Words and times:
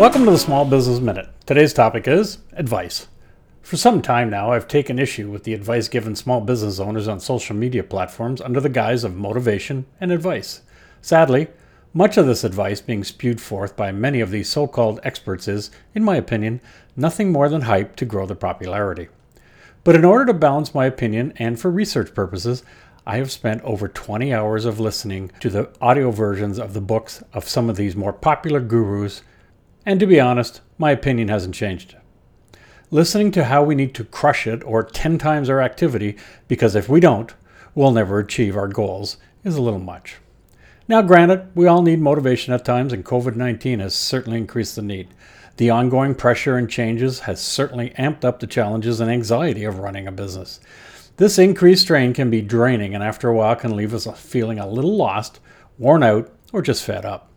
Welcome 0.00 0.24
to 0.24 0.30
the 0.30 0.38
Small 0.38 0.64
Business 0.64 0.98
Minute. 0.98 1.28
Today's 1.44 1.74
topic 1.74 2.08
is 2.08 2.38
advice. 2.54 3.06
For 3.60 3.76
some 3.76 4.00
time 4.00 4.30
now, 4.30 4.50
I've 4.50 4.66
taken 4.66 4.98
issue 4.98 5.30
with 5.30 5.44
the 5.44 5.52
advice 5.52 5.88
given 5.88 6.16
small 6.16 6.40
business 6.40 6.80
owners 6.80 7.06
on 7.06 7.20
social 7.20 7.54
media 7.54 7.84
platforms 7.84 8.40
under 8.40 8.62
the 8.62 8.70
guise 8.70 9.04
of 9.04 9.14
motivation 9.14 9.84
and 10.00 10.10
advice. 10.10 10.62
Sadly, 11.02 11.48
much 11.92 12.16
of 12.16 12.24
this 12.24 12.44
advice 12.44 12.80
being 12.80 13.04
spewed 13.04 13.42
forth 13.42 13.76
by 13.76 13.92
many 13.92 14.22
of 14.22 14.30
these 14.30 14.48
so 14.48 14.66
called 14.66 15.00
experts 15.02 15.46
is, 15.46 15.70
in 15.94 16.02
my 16.02 16.16
opinion, 16.16 16.62
nothing 16.96 17.30
more 17.30 17.50
than 17.50 17.60
hype 17.60 17.94
to 17.96 18.06
grow 18.06 18.24
their 18.24 18.36
popularity. 18.36 19.08
But 19.84 19.96
in 19.96 20.06
order 20.06 20.24
to 20.24 20.32
balance 20.32 20.74
my 20.74 20.86
opinion 20.86 21.34
and 21.36 21.60
for 21.60 21.70
research 21.70 22.14
purposes, 22.14 22.62
I 23.06 23.18
have 23.18 23.30
spent 23.30 23.60
over 23.64 23.86
20 23.86 24.32
hours 24.32 24.64
of 24.64 24.80
listening 24.80 25.30
to 25.40 25.50
the 25.50 25.68
audio 25.78 26.10
versions 26.10 26.58
of 26.58 26.72
the 26.72 26.80
books 26.80 27.22
of 27.34 27.46
some 27.46 27.68
of 27.68 27.76
these 27.76 27.94
more 27.94 28.14
popular 28.14 28.60
gurus 28.60 29.20
and 29.90 29.98
to 29.98 30.06
be 30.06 30.20
honest, 30.20 30.60
my 30.78 30.92
opinion 30.92 31.26
hasn't 31.26 31.52
changed. 31.52 31.96
Listening 32.92 33.32
to 33.32 33.46
how 33.46 33.64
we 33.64 33.74
need 33.74 33.92
to 33.96 34.04
crush 34.04 34.46
it 34.46 34.62
or 34.62 34.84
10 34.84 35.18
times 35.18 35.50
our 35.50 35.60
activity, 35.60 36.16
because 36.46 36.76
if 36.76 36.88
we 36.88 37.00
don't, 37.00 37.34
we'll 37.74 37.90
never 37.90 38.20
achieve 38.20 38.56
our 38.56 38.68
goals, 38.68 39.16
is 39.42 39.56
a 39.56 39.60
little 39.60 39.80
much. 39.80 40.18
Now, 40.86 41.02
granted, 41.02 41.50
we 41.56 41.66
all 41.66 41.82
need 41.82 41.98
motivation 42.00 42.54
at 42.54 42.64
times, 42.64 42.92
and 42.92 43.04
COVID 43.04 43.34
19 43.34 43.80
has 43.80 43.92
certainly 43.92 44.38
increased 44.38 44.76
the 44.76 44.82
need. 44.82 45.08
The 45.56 45.70
ongoing 45.70 46.14
pressure 46.14 46.56
and 46.56 46.70
changes 46.70 47.18
has 47.20 47.40
certainly 47.40 47.90
amped 47.98 48.24
up 48.24 48.38
the 48.38 48.46
challenges 48.46 49.00
and 49.00 49.10
anxiety 49.10 49.64
of 49.64 49.80
running 49.80 50.06
a 50.06 50.12
business. 50.12 50.60
This 51.16 51.36
increased 51.36 51.82
strain 51.82 52.14
can 52.14 52.30
be 52.30 52.42
draining 52.42 52.94
and 52.94 53.02
after 53.02 53.28
a 53.28 53.34
while 53.34 53.56
can 53.56 53.74
leave 53.74 53.92
us 53.92 54.06
feeling 54.20 54.60
a 54.60 54.70
little 54.70 54.96
lost, 54.96 55.40
worn 55.78 56.04
out, 56.04 56.32
or 56.52 56.62
just 56.62 56.84
fed 56.84 57.04
up. 57.04 57.29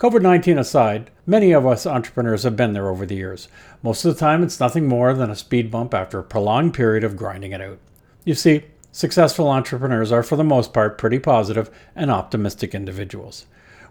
COVID 0.00 0.22
19 0.22 0.56
aside, 0.56 1.10
many 1.26 1.52
of 1.52 1.66
us 1.66 1.86
entrepreneurs 1.86 2.44
have 2.44 2.56
been 2.56 2.72
there 2.72 2.88
over 2.88 3.04
the 3.04 3.16
years. 3.16 3.48
Most 3.82 4.02
of 4.02 4.14
the 4.14 4.18
time, 4.18 4.42
it's 4.42 4.58
nothing 4.58 4.88
more 4.88 5.12
than 5.12 5.28
a 5.28 5.36
speed 5.36 5.70
bump 5.70 5.92
after 5.92 6.18
a 6.18 6.24
prolonged 6.24 6.72
period 6.72 7.04
of 7.04 7.18
grinding 7.18 7.52
it 7.52 7.60
out. 7.60 7.78
You 8.24 8.34
see, 8.34 8.64
successful 8.92 9.50
entrepreneurs 9.50 10.10
are, 10.10 10.22
for 10.22 10.36
the 10.36 10.42
most 10.42 10.72
part, 10.72 10.96
pretty 10.96 11.18
positive 11.18 11.68
and 11.94 12.10
optimistic 12.10 12.74
individuals. 12.74 13.44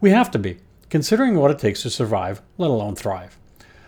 We 0.00 0.10
have 0.10 0.30
to 0.30 0.38
be, 0.38 0.58
considering 0.90 1.40
what 1.40 1.50
it 1.50 1.58
takes 1.58 1.82
to 1.82 1.90
survive, 1.90 2.40
let 2.56 2.70
alone 2.70 2.94
thrive. 2.94 3.36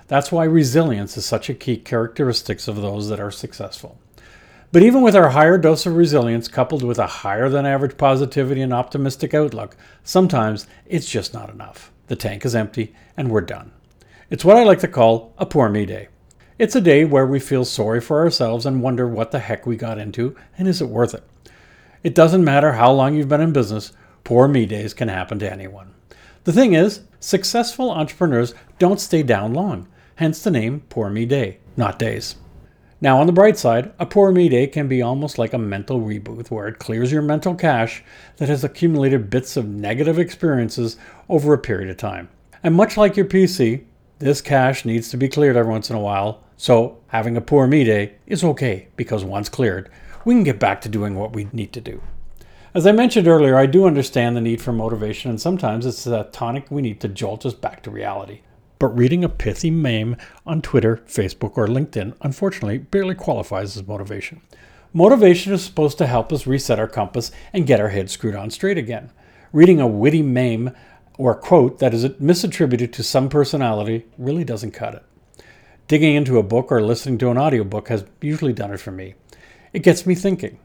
That's 0.09 0.33
why 0.33 0.43
resilience 0.43 1.17
is 1.17 1.25
such 1.25 1.49
a 1.49 1.55
key 1.55 1.77
characteristic 1.77 2.67
of 2.67 2.83
those 2.83 3.09
that 3.11 3.21
are 3.21 3.31
successful. 3.31 3.97
But 4.73 4.83
even 4.83 5.03
with 5.03 5.15
our 5.15 5.29
higher 5.29 5.57
dose 5.57 5.87
of 5.87 5.95
resilience 5.95 6.49
coupled 6.49 6.83
with 6.83 6.99
a 6.99 7.07
higher 7.07 7.49
than 7.49 7.65
average 7.65 7.97
positivity 7.97 8.61
and 8.61 8.75
optimistic 8.75 9.35
outlook, 9.35 9.77
sometimes 10.03 10.67
it's 10.85 11.09
just 11.09 11.33
not 11.33 11.49
enough 11.49 11.93
the 12.09 12.17
tank 12.17 12.45
is 12.45 12.55
empty, 12.55 12.95
and 13.17 13.31
we're 13.31 13.41
done. 13.41 13.73
It's 14.31 14.45
what 14.45 14.57
I 14.57 14.65
like 14.65 14.81
to 14.81 14.89
call 14.89 15.33
a 15.39 15.47
poor 15.47 15.69
me 15.69 15.87
day. 15.87 16.09
It's 16.59 16.75
a 16.75 16.81
day 16.81 17.05
where 17.05 17.27
we 17.27 17.39
feel 17.39 17.65
sorry 17.65 18.01
for 18.01 18.19
ourselves 18.19 18.67
and 18.67 18.83
wonder 18.83 19.07
what 19.07 19.31
the 19.31 19.39
heck 19.39 19.65
we 19.65 19.77
got 19.77 19.99
into 19.99 20.37
and 20.59 20.67
is 20.67 20.83
it 20.83 20.89
worth 20.89 21.15
it. 21.15 21.23
It 22.03 22.15
doesn't 22.15 22.45
matter 22.45 22.73
how 22.73 22.93
long 22.93 23.15
you've 23.15 23.29
been 23.29 23.41
in 23.41 23.53
business, 23.53 23.93
poor 24.25 24.49
me 24.49 24.67
days 24.67 24.93
can 24.93 25.09
happen 25.09 25.39
to 25.39 25.53
anyone. 25.53 25.95
The 26.45 26.53
thing 26.53 26.75
is, 26.75 27.03
successful 27.21 27.91
entrepreneurs 27.91 28.55
don't 28.79 29.01
stay 29.01 29.23
down 29.23 29.55
long, 29.55 29.89
hence 30.17 30.43
the 30.43 30.51
name 30.51 30.81
Poor 30.89 31.11
Me 31.11 31.27
Day, 31.27 31.59
not 31.77 31.99
days. 31.99 32.37
Now, 33.01 33.21
on 33.21 33.29
the 33.29 33.33
bright 33.33 33.57
side, 33.57 33.93
a 34.01 34.07
poor 34.07 34.33
me 34.33 34.49
day 34.49 34.67
can 34.67 34.89
be 34.89 35.03
almost 35.03 35.39
like 35.39 35.53
a 35.53 35.59
mental 35.59 36.01
reboot 36.01 36.51
where 36.51 36.67
it 36.67 36.81
clears 36.81 37.13
your 37.13 37.23
mental 37.23 37.55
cache 37.55 38.03
that 38.39 38.49
has 38.49 38.65
accumulated 38.65 39.31
bits 39.31 39.57
of 39.57 39.69
negative 39.69 40.19
experiences 40.19 40.97
over 41.29 41.55
a 41.55 41.59
period 41.59 41.91
of 41.91 41.97
time. 41.97 42.29
And 42.61 42.75
much 42.75 42.97
like 42.97 43.17
your 43.17 43.27
PC, 43.27 43.85
this 44.19 44.41
cache 44.41 44.85
needs 44.85 45.11
to 45.11 45.17
be 45.17 45.29
cleared 45.29 45.57
every 45.57 45.71
once 45.71 45.91
in 45.91 45.95
a 45.95 46.01
while, 46.01 46.43
so 46.57 46.99
having 47.07 47.37
a 47.37 47.41
poor 47.41 47.69
me 47.69 47.85
day 47.85 48.15
is 48.27 48.43
okay 48.43 48.89
because 48.97 49.23
once 49.23 49.49
cleared, 49.49 49.89
we 50.25 50.35
can 50.35 50.43
get 50.43 50.59
back 50.59 50.81
to 50.81 50.89
doing 50.89 51.15
what 51.15 51.33
we 51.33 51.47
need 51.53 51.73
to 51.75 51.81
do. 51.81 52.03
As 52.75 52.85
I 52.85 52.91
mentioned 52.91 53.29
earlier, 53.29 53.57
I 53.57 53.67
do 53.67 53.87
understand 53.87 54.37
the 54.37 54.41
need 54.41 54.61
for 54.61 54.73
motivation, 54.73 55.31
and 55.31 55.41
sometimes 55.41 55.87
it's 55.87 56.05
a 56.09 56.29
tonic 56.33 56.69
we 56.69 56.83
need 56.83 57.01
to 57.03 57.09
jolt 57.09 57.47
us 57.47 57.55
back 57.55 57.85
to 57.85 57.93
reality 57.93 58.41
but 58.79 58.97
reading 58.97 59.25
a 59.25 59.29
pithy 59.29 59.71
meme 59.71 60.17
on 60.47 60.63
Twitter, 60.63 61.03
Facebook, 61.07 61.57
or 61.57 61.67
LinkedIn 61.67 62.15
unfortunately 62.23 62.79
barely 62.79 63.15
qualifies 63.15 63.77
as 63.77 63.87
motivation. 63.87 64.41
Motivation 64.93 65.53
is 65.53 65.65
supposed 65.65 65.99
to 65.99 66.07
help 66.07 66.33
us 66.33 66.47
reset 66.47 66.79
our 66.79 66.89
compass 66.89 67.31
and 67.53 67.67
get 67.67 67.81
our 67.81 67.91
head 67.91 68.11
screwed 68.11 68.35
on 68.35 68.51
straight 68.51 68.79
again. 68.79 69.11
Reading 69.53 69.81
a 69.81 69.87
witty 69.87 70.23
meme 70.23 70.75
or 71.19 71.35
quote 71.35 71.79
that 71.81 71.93
is 71.93 72.05
misattributed 72.05 72.93
to 72.93 73.03
some 73.03 73.29
personality 73.29 74.07
really 74.17 74.45
doesn't 74.45 74.71
cut 74.71 74.95
it. 74.95 75.05
Digging 75.89 76.15
into 76.15 76.39
a 76.39 76.43
book 76.43 76.71
or 76.71 76.81
listening 76.81 77.19
to 77.19 77.31
an 77.31 77.39
audiobook 77.39 77.89
has 77.89 78.05
usually 78.21 78.53
done 78.53 78.73
it 78.73 78.81
for 78.81 78.93
me. 78.93 79.15
It 79.73 79.83
gets 79.83 80.07
me 80.07 80.15
thinking. 80.15 80.59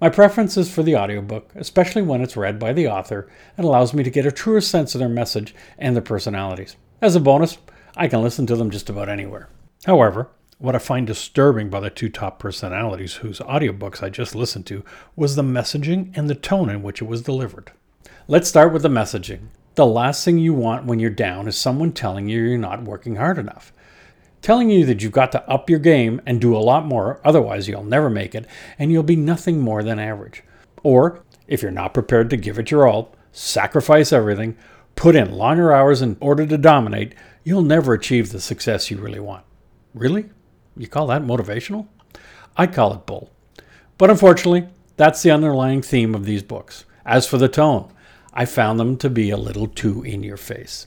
My 0.00 0.10
preference 0.10 0.56
is 0.56 0.72
for 0.72 0.82
the 0.82 0.96
audiobook, 0.96 1.50
especially 1.54 2.02
when 2.02 2.20
it's 2.20 2.36
read 2.36 2.58
by 2.58 2.72
the 2.72 2.88
author 2.88 3.30
and 3.56 3.64
allows 3.64 3.94
me 3.94 4.02
to 4.02 4.10
get 4.10 4.26
a 4.26 4.32
truer 4.32 4.60
sense 4.60 4.94
of 4.94 4.98
their 4.98 5.08
message 5.08 5.54
and 5.78 5.96
their 5.96 6.02
personalities. 6.02 6.76
As 7.00 7.16
a 7.16 7.20
bonus, 7.20 7.58
I 7.96 8.08
can 8.08 8.22
listen 8.22 8.46
to 8.46 8.56
them 8.56 8.70
just 8.70 8.88
about 8.88 9.08
anywhere. 9.08 9.48
However, 9.84 10.28
what 10.58 10.74
I 10.74 10.78
find 10.78 11.06
disturbing 11.06 11.68
by 11.68 11.80
the 11.80 11.90
two 11.90 12.08
top 12.08 12.38
personalities 12.38 13.14
whose 13.14 13.40
audiobooks 13.40 14.02
I 14.02 14.08
just 14.08 14.34
listened 14.34 14.66
to 14.66 14.84
was 15.16 15.36
the 15.36 15.42
messaging 15.42 16.16
and 16.16 16.30
the 16.30 16.34
tone 16.34 16.70
in 16.70 16.82
which 16.82 17.02
it 17.02 17.06
was 17.06 17.22
delivered. 17.22 17.72
Let's 18.28 18.48
start 18.48 18.72
with 18.72 18.82
the 18.82 18.88
messaging. 18.88 19.48
The 19.74 19.84
last 19.84 20.24
thing 20.24 20.38
you 20.38 20.54
want 20.54 20.86
when 20.86 21.00
you're 21.00 21.10
down 21.10 21.48
is 21.48 21.58
someone 21.58 21.92
telling 21.92 22.28
you 22.28 22.40
you're 22.40 22.58
not 22.58 22.84
working 22.84 23.16
hard 23.16 23.38
enough. 23.38 23.72
Telling 24.40 24.70
you 24.70 24.86
that 24.86 25.02
you've 25.02 25.12
got 25.12 25.32
to 25.32 25.46
up 25.50 25.68
your 25.68 25.80
game 25.80 26.22
and 26.24 26.40
do 26.40 26.56
a 26.56 26.58
lot 26.58 26.86
more, 26.86 27.20
otherwise, 27.24 27.66
you'll 27.66 27.82
never 27.82 28.08
make 28.08 28.34
it 28.34 28.46
and 28.78 28.92
you'll 28.92 29.02
be 29.02 29.16
nothing 29.16 29.58
more 29.58 29.82
than 29.82 29.98
average. 29.98 30.42
Or, 30.82 31.22
if 31.48 31.60
you're 31.60 31.70
not 31.70 31.92
prepared 31.92 32.30
to 32.30 32.36
give 32.36 32.58
it 32.58 32.70
your 32.70 32.86
all, 32.86 33.14
sacrifice 33.32 34.12
everything, 34.12 34.56
put 35.04 35.14
in 35.14 35.30
longer 35.30 35.70
hours 35.70 36.00
in 36.00 36.16
order 36.18 36.46
to 36.46 36.56
dominate, 36.56 37.14
you'll 37.42 37.60
never 37.60 37.92
achieve 37.92 38.32
the 38.32 38.40
success 38.40 38.90
you 38.90 38.96
really 38.96 39.20
want. 39.20 39.44
Really? 39.92 40.30
You 40.78 40.86
call 40.86 41.08
that 41.08 41.20
motivational? 41.20 41.88
I 42.56 42.66
call 42.66 42.94
it 42.94 43.04
bull. 43.04 43.30
But 43.98 44.08
unfortunately, 44.08 44.66
that's 44.96 45.22
the 45.22 45.30
underlying 45.30 45.82
theme 45.82 46.14
of 46.14 46.24
these 46.24 46.42
books. 46.42 46.86
As 47.04 47.26
for 47.26 47.36
the 47.36 47.50
tone, 47.50 47.92
I 48.32 48.46
found 48.46 48.80
them 48.80 48.96
to 48.96 49.10
be 49.10 49.28
a 49.28 49.36
little 49.36 49.66
too 49.66 50.02
in 50.04 50.22
your 50.22 50.38
face. 50.38 50.86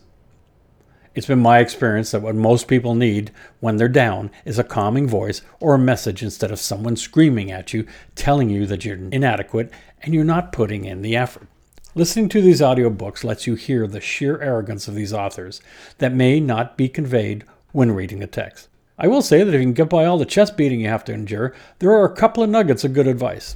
It's 1.14 1.28
been 1.28 1.38
my 1.38 1.60
experience 1.60 2.10
that 2.10 2.24
what 2.24 2.34
most 2.34 2.68
people 2.68 2.96
need 2.96 3.32
when 3.60 3.78
they're 3.78 3.88
down 3.88 4.32
is 4.46 4.58
a 4.58 4.64
calming 4.64 5.08
voice 5.08 5.44
or 5.60 5.76
a 5.76 5.80
message 5.80 6.24
instead 6.24 6.50
of 6.50 6.58
someone 6.58 6.96
screaming 6.96 7.52
at 7.52 7.72
you, 7.72 7.86
telling 8.16 8.50
you 8.50 8.66
that 8.66 8.84
you're 8.84 8.98
inadequate 9.12 9.70
and 10.02 10.16
you're 10.16 10.24
not 10.24 10.52
putting 10.52 10.86
in 10.86 11.04
the 11.04 11.16
effort. 11.16 11.48
Listening 11.96 12.30
to 12.30 12.42
these 12.42 12.62
audiobooks 12.62 13.24
lets 13.24 13.48
you 13.48 13.56
hear 13.56 13.88
the 13.88 14.02
sheer 14.02 14.40
arrogance 14.40 14.88
of 14.88 14.94
these 14.94 15.14
authors 15.14 15.62
that 15.98 16.14
may 16.14 16.40
not 16.40 16.78
be 16.78 16.88
conveyed 16.88 17.44
when 17.72 17.92
reading 17.92 18.20
the 18.20 18.28
text. 18.28 18.68
I 19.00 19.08
will 19.08 19.22
say 19.22 19.44
that 19.44 19.54
if 19.54 19.60
you 19.60 19.66
can 19.66 19.74
get 19.74 19.90
by 19.90 20.06
all 20.06 20.18
the 20.18 20.26
chest 20.26 20.58
beating 20.58 20.82
you 20.82 20.90
have 20.90 21.06
to 21.06 21.14
endure, 21.14 21.56
there 21.80 21.92
are 21.92 22.06
a 22.06 22.16
couple 22.16 22.44
of 22.44 22.50
nuggets 22.50 22.84
of 22.84 22.94
good 22.94 23.08
advice. 23.08 23.56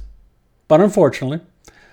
But 0.66 0.80
unfortunately, 0.80 1.40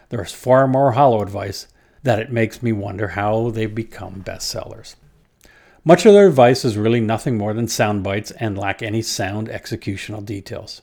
there 0.10 0.24
is 0.24 0.32
far 0.32 0.68
more 0.68 0.94
hollow 0.94 1.22
advice 1.22 1.68
that 2.02 2.20
it 2.20 2.32
makes 2.32 2.64
me 2.64 2.72
wonder 2.72 3.10
how 3.10 3.52
they've 3.52 3.74
become 3.74 4.24
bestsellers. 4.24 4.96
Much 5.84 6.06
of 6.06 6.14
their 6.14 6.28
advice 6.28 6.66
is 6.66 6.78
really 6.78 7.02
nothing 7.02 7.38
more 7.38 7.54
than 7.54 7.68
sound 7.68 8.04
bites 8.04 8.32
and 8.32 8.58
lack 8.58 8.82
any 8.82 9.02
sound 9.02 9.50
executional 9.50 10.26
details. 10.26 10.82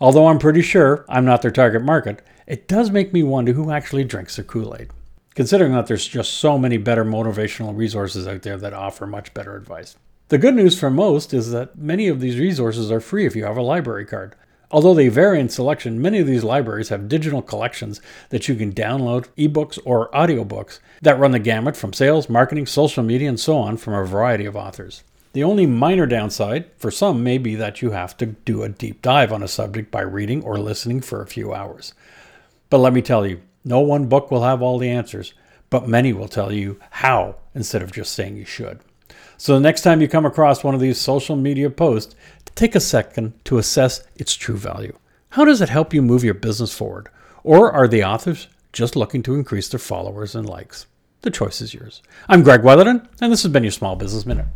Although 0.00 0.28
I'm 0.28 0.38
pretty 0.38 0.62
sure 0.62 1.04
I'm 1.08 1.24
not 1.24 1.42
their 1.42 1.50
target 1.50 1.82
market, 1.82 2.22
it 2.46 2.68
does 2.68 2.90
make 2.90 3.12
me 3.12 3.22
wonder 3.22 3.52
who 3.52 3.70
actually 3.72 4.04
drinks 4.04 4.36
their 4.36 4.44
Kool 4.44 4.76
Aid 4.78 4.90
considering 5.38 5.70
that 5.70 5.86
there's 5.86 6.08
just 6.08 6.34
so 6.34 6.58
many 6.58 6.76
better 6.76 7.04
motivational 7.04 7.76
resources 7.76 8.26
out 8.26 8.42
there 8.42 8.56
that 8.56 8.72
offer 8.72 9.06
much 9.06 9.32
better 9.34 9.54
advice. 9.54 9.94
The 10.30 10.36
good 10.36 10.56
news 10.56 10.76
for 10.76 10.90
most 10.90 11.32
is 11.32 11.52
that 11.52 11.78
many 11.78 12.08
of 12.08 12.18
these 12.18 12.40
resources 12.40 12.90
are 12.90 12.98
free 12.98 13.24
if 13.24 13.36
you 13.36 13.44
have 13.44 13.56
a 13.56 13.62
library 13.62 14.04
card. 14.04 14.34
Although 14.72 14.94
they 14.94 15.06
vary 15.06 15.38
in 15.38 15.48
selection, 15.48 16.02
many 16.02 16.18
of 16.18 16.26
these 16.26 16.42
libraries 16.42 16.88
have 16.88 17.08
digital 17.08 17.40
collections 17.40 18.00
that 18.30 18.48
you 18.48 18.56
can 18.56 18.72
download, 18.72 19.28
ebooks, 19.38 19.78
or 19.84 20.10
audiobooks 20.10 20.80
that 21.02 21.20
run 21.20 21.30
the 21.30 21.38
gamut 21.38 21.76
from 21.76 21.92
sales, 21.92 22.28
marketing, 22.28 22.66
social 22.66 23.04
media, 23.04 23.28
and 23.28 23.38
so 23.38 23.58
on 23.58 23.76
from 23.76 23.94
a 23.94 24.04
variety 24.04 24.44
of 24.44 24.56
authors. 24.56 25.04
The 25.34 25.44
only 25.44 25.66
minor 25.66 26.06
downside 26.06 26.64
for 26.78 26.90
some 26.90 27.22
may 27.22 27.38
be 27.38 27.54
that 27.54 27.80
you 27.80 27.92
have 27.92 28.16
to 28.16 28.26
do 28.26 28.64
a 28.64 28.68
deep 28.68 29.02
dive 29.02 29.32
on 29.32 29.44
a 29.44 29.48
subject 29.48 29.92
by 29.92 30.00
reading 30.00 30.42
or 30.42 30.58
listening 30.58 31.00
for 31.00 31.22
a 31.22 31.28
few 31.28 31.54
hours. 31.54 31.94
But 32.70 32.78
let 32.78 32.92
me 32.92 33.02
tell 33.02 33.24
you, 33.24 33.40
no 33.64 33.80
one 33.80 34.06
book 34.06 34.30
will 34.30 34.42
have 34.42 34.62
all 34.62 34.78
the 34.78 34.90
answers, 34.90 35.34
but 35.70 35.88
many 35.88 36.12
will 36.12 36.28
tell 36.28 36.52
you 36.52 36.78
how 36.90 37.36
instead 37.54 37.82
of 37.82 37.92
just 37.92 38.12
saying 38.12 38.36
you 38.36 38.44
should. 38.44 38.80
So 39.36 39.54
the 39.54 39.60
next 39.60 39.82
time 39.82 40.00
you 40.00 40.08
come 40.08 40.26
across 40.26 40.64
one 40.64 40.74
of 40.74 40.80
these 40.80 41.00
social 41.00 41.36
media 41.36 41.70
posts, 41.70 42.14
take 42.54 42.74
a 42.74 42.80
second 42.80 43.32
to 43.44 43.58
assess 43.58 44.02
its 44.16 44.34
true 44.34 44.56
value. 44.56 44.96
How 45.30 45.44
does 45.44 45.60
it 45.60 45.68
help 45.68 45.94
you 45.94 46.02
move 46.02 46.24
your 46.24 46.34
business 46.34 46.74
forward? 46.74 47.08
Or 47.44 47.70
are 47.70 47.86
the 47.86 48.02
authors 48.02 48.48
just 48.72 48.96
looking 48.96 49.22
to 49.22 49.34
increase 49.34 49.68
their 49.68 49.78
followers 49.78 50.34
and 50.34 50.48
likes? 50.48 50.86
The 51.22 51.30
choice 51.30 51.60
is 51.60 51.74
yours. 51.74 52.02
I'm 52.28 52.42
Greg 52.42 52.62
Weatherden, 52.62 53.08
and 53.20 53.32
this 53.32 53.42
has 53.42 53.52
been 53.52 53.62
your 53.64 53.72
Small 53.72 53.96
Business 53.96 54.26
Minute. 54.26 54.46